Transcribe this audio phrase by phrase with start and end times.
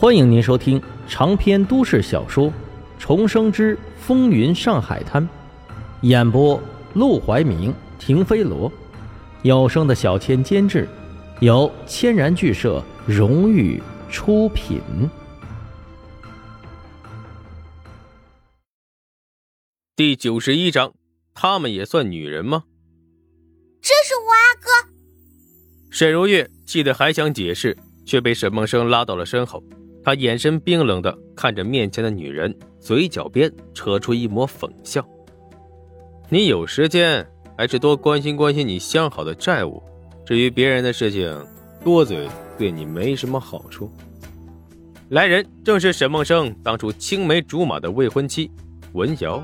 [0.00, 2.46] 欢迎您收听长篇都市小说
[2.98, 5.22] 《重生之风云上海滩》，
[6.00, 6.58] 演播：
[6.94, 8.72] 陆怀明、停飞罗，
[9.42, 10.88] 有声的小千监制，
[11.40, 13.78] 由千然剧社荣誉
[14.10, 14.80] 出品。
[19.94, 20.94] 第九十一章，
[21.34, 22.64] 他们也算女人吗？
[23.82, 24.88] 这是我阿哥。
[25.90, 27.76] 沈如月气得还想解释，
[28.06, 29.62] 却被沈梦生拉到了身后。
[30.02, 35.06] 他眼神冰冷的看着面前的女人，嘴角边扯出一抹讽笑
[36.30, 39.82] ：“你有时间，还是多关心关心你相好的债务。
[40.24, 41.36] 至于别人的事情，
[41.84, 43.90] 多嘴对你没什么好处。”
[45.10, 48.50] 来人正是沈梦生当初青梅竹马的未婚妻
[48.92, 49.42] 文瑶。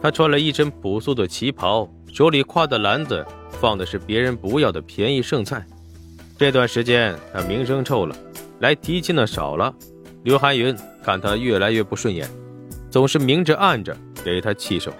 [0.00, 5.64] 她穿了一身朴素的旗袍，手里挎的篮子放的是别人不要的便宜剩菜。
[6.36, 8.16] 这段时间，她名声臭了。
[8.62, 9.74] 来提亲的少了，
[10.22, 12.30] 刘寒云看他越来越不顺眼，
[12.88, 14.92] 总是明着暗着给他气受。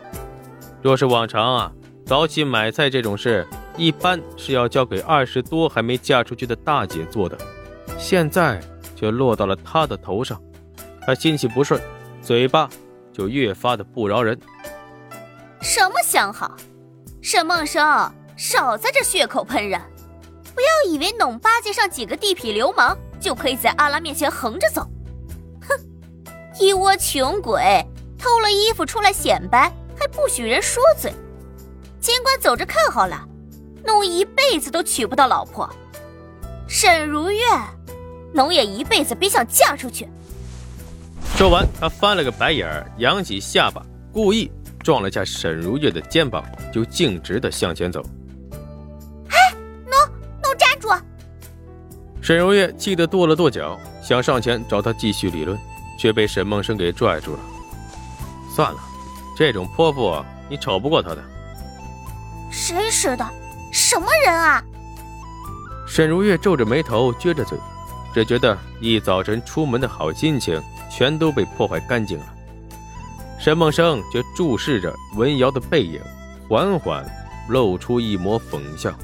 [0.83, 1.73] 若是往常啊，
[2.05, 3.47] 早起买菜这种事，
[3.77, 7.39] 一般是要交给二十多还没嫁出去的大姐做的，
[7.97, 8.61] 现在
[8.97, 10.43] 却落到了他的头上，
[11.07, 11.81] 他心情不顺，
[12.21, 12.69] 嘴巴
[13.13, 14.37] 就越发的不饶人。
[15.61, 16.57] 什么相好？
[17.21, 19.81] 沈梦生，少在这血口喷人，
[20.53, 22.99] 不要以为弄巴结上几个地痞流氓。
[23.23, 24.83] 就可以在阿拉面前横着走，
[25.61, 25.79] 哼！
[26.61, 27.63] 一窝穷鬼
[28.19, 31.15] 偷了衣服出来显摆，还不许人说嘴，
[32.01, 33.25] 尽管走着看好了，
[33.87, 35.71] 奴一辈子都娶不到老婆。
[36.67, 37.41] 沈如月，
[38.35, 40.09] 奴也一辈子别想嫁出去。
[41.37, 43.81] 说完，他翻了个白眼儿，扬起下巴，
[44.13, 44.51] 故意
[44.83, 48.05] 撞了下沈如月的肩膀，就径直的向前走。
[52.23, 55.59] 沈如月气得跺了跺脚，想上前找他继续理论，
[55.99, 57.41] 却被沈梦生给拽住了。
[58.55, 58.79] 算了，
[59.37, 61.25] 这种泼妇你吵不过他的。
[62.49, 63.29] 谁使的？
[63.73, 64.63] 什么人啊？
[65.89, 67.59] 沈如月皱着眉头，撅着嘴，
[68.15, 72.27] 只觉得一早晨出门的好心情全都被破坏干净了。
[73.41, 76.01] 沈梦生却注视着文瑶的背影，
[76.49, 77.05] 缓缓
[77.49, 78.95] 露出一抹讽笑。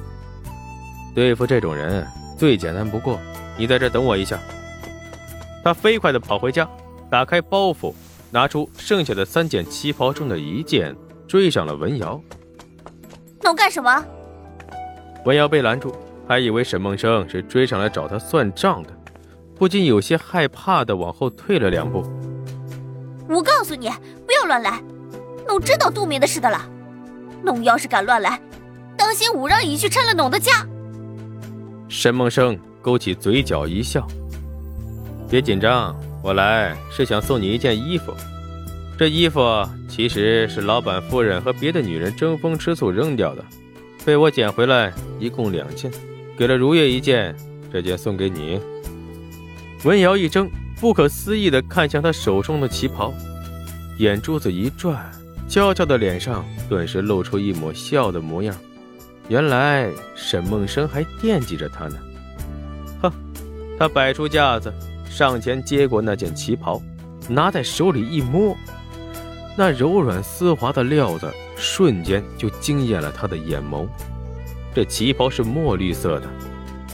[1.16, 2.06] 对付这种人。
[2.38, 3.18] 最简单不过，
[3.56, 4.38] 你在这等我一下。
[5.64, 6.66] 他飞快地跑回家，
[7.10, 7.92] 打开包袱，
[8.30, 10.94] 拿出剩下的三件旗袍中的一件，
[11.26, 12.18] 追上了文瑶。
[13.42, 14.04] 弄干什么？
[15.24, 15.92] 文瑶被拦住，
[16.28, 18.90] 还以为沈梦生是追上来找他算账的，
[19.56, 22.06] 不禁有些害怕地往后退了两步。
[23.28, 23.90] 我告诉你，
[24.24, 24.80] 不要乱来。
[25.48, 26.64] 侬知道杜明的事的了。
[27.42, 28.40] 弄要是敢乱来，
[28.96, 30.64] 当心武让乙去拆了侬的家。
[31.88, 34.06] 沈梦生勾起嘴角一笑
[35.28, 38.12] ：“别紧张，我来是想送你一件衣服。
[38.98, 39.40] 这衣服
[39.88, 43.44] 其实是老板夫人和别的女人争风吃醋扔掉的，
[44.04, 45.90] 被我捡回来，一共两件，
[46.36, 47.34] 给了如月一件，
[47.72, 48.60] 这件送给你。”
[49.84, 50.50] 文瑶一怔，
[50.80, 53.14] 不可思议地看向他手中的旗袍，
[53.98, 55.10] 眼珠子一转，
[55.48, 58.54] 娇俏的脸上顿时露出一抹笑的模样。
[59.28, 61.98] 原来沈梦生还惦记着他呢，
[63.02, 63.12] 哼！
[63.78, 64.72] 他摆出架子，
[65.08, 66.80] 上前接过那件旗袍，
[67.28, 68.56] 拿在手里一摸，
[69.56, 73.86] 那柔软丝滑的料子瞬间就惊艳了他的眼眸。
[74.74, 76.26] 这旗袍是墨绿色的，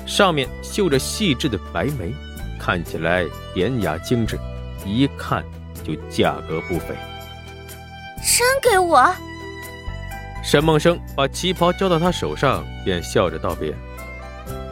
[0.04, 2.12] 上面绣着细致的白眉，
[2.58, 3.24] 看起来
[3.54, 4.36] 典雅精致，
[4.84, 5.44] 一看
[5.84, 6.96] 就价格不菲。
[8.22, 9.14] 真给我？
[10.44, 13.74] 沈梦生把旗袍交到他手上，便笑着道别：“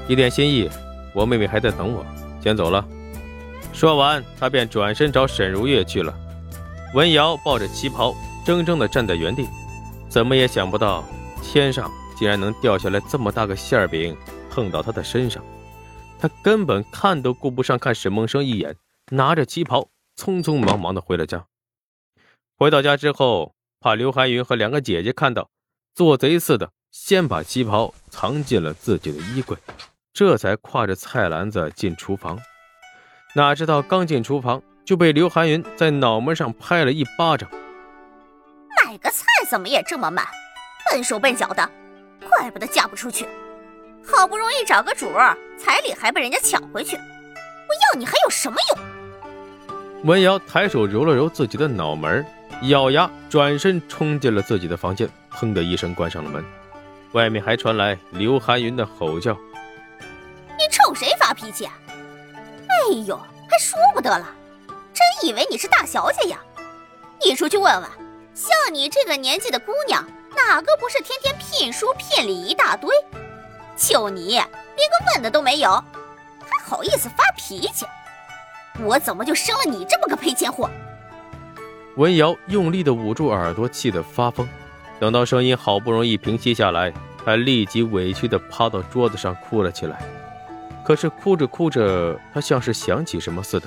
[0.06, 0.68] 一点心意，
[1.14, 2.04] 我妹妹还在等我，
[2.42, 2.86] 先走了。”
[3.72, 6.14] 说完，他便转身找沈如月去了。
[6.92, 9.48] 文瑶抱着旗袍，怔怔地站在原地，
[10.10, 11.02] 怎么也想不到，
[11.42, 14.14] 天上竟然能掉下来这么大个馅饼，
[14.50, 15.42] 碰到他的身上。
[16.20, 18.76] 他根本看都顾不上看沈梦生一眼，
[19.10, 19.88] 拿着旗袍，
[20.20, 21.46] 匆匆忙忙地回了家。
[22.58, 25.48] 回到家之后，怕刘寒云和两个姐姐看到。
[25.94, 29.54] 做贼似的，先把旗袍藏进了自己的衣柜，
[30.14, 32.38] 这才挎着菜篮子进厨房。
[33.34, 37.50] 哪知道刚进厨房，就被刘寒云在脑门上拍了一巴掌。
[38.78, 40.26] 买个菜怎么也这么慢，
[40.90, 41.70] 笨手笨脚的，
[42.26, 43.28] 怪不得嫁不出去。
[44.02, 50.04] 好不容易找个主儿，彩礼还被人家抢回去，我要你还有什么用？
[50.04, 52.26] 文瑶抬手揉了揉自己的脑门，
[52.62, 55.08] 咬牙转身冲进了自己的房间。
[55.32, 56.44] 砰的一声关上了门，
[57.12, 59.32] 外面还传来刘寒云的吼叫
[60.58, 61.72] ：“你冲谁发脾气啊？
[61.88, 64.26] 哎呦，还说不得了，
[64.92, 66.38] 真以为你是大小姐呀？
[67.24, 67.90] 你出去问问，
[68.34, 70.06] 像你这个年纪的姑娘，
[70.36, 72.90] 哪个不是天天聘书聘礼一大堆？
[73.76, 75.70] 就你连个问的都没有，
[76.40, 77.86] 还好意思发脾气？
[78.80, 80.70] 我怎么就生了你这么个赔钱货？
[81.96, 84.48] 文瑶用力的捂住耳朵，气得发疯。
[84.98, 86.92] 等到声音好不容易平息下来，
[87.24, 90.00] 她立即委屈的趴到桌子上哭了起来。
[90.84, 93.66] 可是哭着哭着，她像是想起什么似的，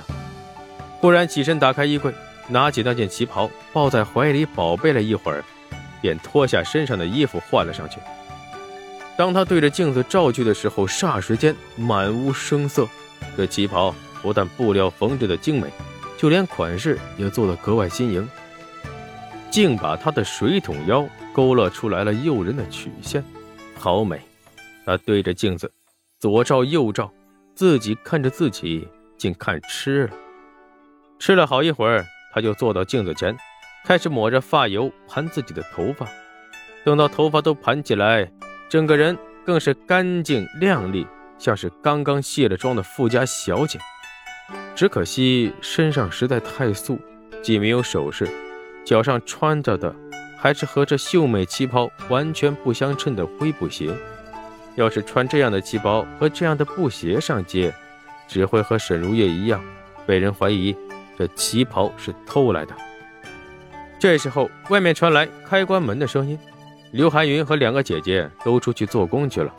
[0.98, 2.12] 忽然起身打开衣柜，
[2.48, 5.44] 拿起那件旗袍，抱在怀里宝贝了一会儿，
[6.00, 8.00] 便脱下身上的衣服换了上去。
[9.16, 12.88] 当她对着镜子照去的时候，霎时间满屋生色。
[13.36, 15.68] 这旗袍不但布料缝制的精美，
[16.16, 18.28] 就连款式也做得格外新颖，
[19.50, 23.22] 竟把她的水桶腰勾勒出来了诱人的曲线，
[23.78, 24.20] 好美！
[24.84, 25.70] 她对着镜子。
[26.18, 27.12] 左照右照，
[27.54, 30.14] 自己看着自己，竟看痴了。
[31.18, 33.36] 吃了好一会儿，他就坐到镜子前，
[33.84, 36.06] 开始抹着发油盘自己的头发。
[36.84, 38.30] 等到头发都盘起来，
[38.70, 41.06] 整个人更是干净亮丽，
[41.38, 43.78] 像是刚刚卸了妆的富家小姐。
[44.76, 47.00] 只可惜身上实在太素，
[47.42, 48.28] 既没有首饰，
[48.84, 49.92] 脚上穿着的
[50.36, 53.90] 还是和这秀美旗袍完全不相称的灰布鞋。
[54.74, 57.72] 要是穿这样的旗袍和这样的布鞋上街，
[58.28, 59.64] 只会和沈如月一样，
[60.06, 60.76] 被人怀疑
[61.16, 62.74] 这旗袍是偷来的。
[63.98, 66.38] 这时候，外面传来开关门的声音，
[66.92, 69.50] 刘寒云和两个姐姐都出去做工去了。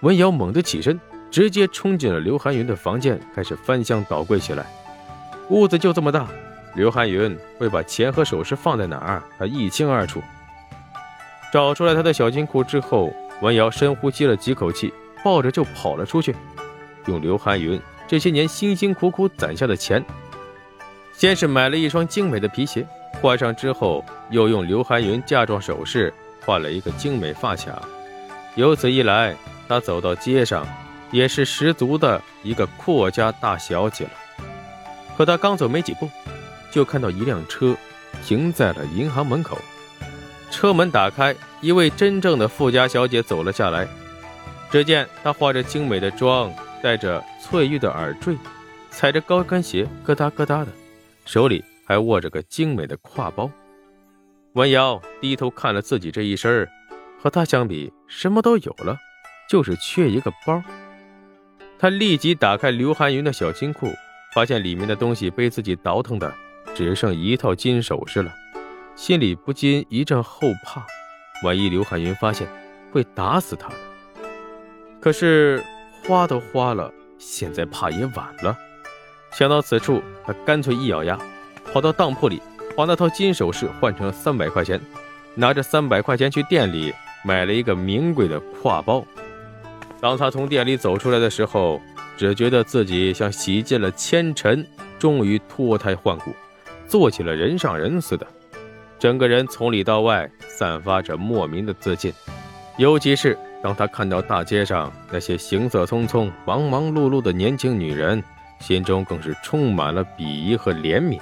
[0.00, 0.98] 文瑶猛地起身，
[1.36, 4.64] 直接冲进了刘寒云的房间，开始翻箱倒柜起来。
[5.50, 6.26] 屋子就这么大，
[6.74, 10.22] 刘寒云会把钱和首饰放在哪儿，他一清二楚。
[11.52, 13.12] 找出来他的小金库之后。
[13.42, 14.90] 文瑶深呼吸了几口气，
[15.22, 16.34] 抱着就跑了出去，
[17.04, 17.78] 用刘寒云
[18.08, 20.02] 这些年辛辛苦苦攒下的钱，
[21.12, 22.86] 先是买了一双精美的皮鞋，
[23.20, 26.10] 换上之后，又用刘寒云嫁妆首饰
[26.46, 27.78] 换了一个精美发卡。
[28.54, 29.36] 由此一来，
[29.68, 30.66] 她走到街上，
[31.10, 34.10] 也是十足的一个阔家大小姐了。
[35.16, 36.08] 可她刚走没几步，
[36.70, 37.76] 就看到一辆车
[38.24, 39.58] 停在了银行门口。
[40.50, 43.86] 车门打开，一位真正的富家小姐走了下来。
[44.70, 48.36] 只见她化着精美的妆，戴着翠玉的耳坠，
[48.90, 50.72] 踩着高跟鞋，咯哒咯哒的，
[51.24, 53.50] 手里还握着个精美的挎包。
[54.54, 56.68] 文瑶低头看了自己这一身，
[57.22, 58.96] 和她相比，什么都有了，
[59.48, 60.62] 就是缺一个包。
[61.78, 63.92] 他立即打开刘寒云的小金库，
[64.34, 66.32] 发现里面的东西被自己倒腾的
[66.74, 68.32] 只剩一套金首饰了。
[68.94, 70.86] 心里不禁一阵后怕，
[71.44, 72.48] 万一刘海云发现，
[72.90, 73.74] 会打死他的。
[75.00, 75.62] 可是
[76.02, 78.56] 花都花了，现在怕也晚了。
[79.32, 81.18] 想到此处，他干脆一咬牙，
[81.74, 82.40] 跑到当铺里，
[82.74, 84.80] 把那套金首饰换成了三百块钱，
[85.34, 89.04] 拿着三百块钱去店里买了一个名贵的挎包。
[90.00, 91.80] 当他从店里走出来的时候，
[92.16, 94.66] 只觉得自己像洗尽了千尘，
[94.98, 96.32] 终于脱胎换骨，
[96.86, 98.26] 做起了人上人似的。
[98.98, 102.12] 整个人从里到外散发着莫名的自信，
[102.78, 108.22] 尤其是当他看到大街上那些行色匆匆、忙忙碌碌的年轻女人，
[108.60, 111.20] 心中更是充满了鄙夷和怜悯。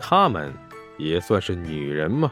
[0.00, 0.52] 她们
[0.98, 2.30] 也算是女人吗？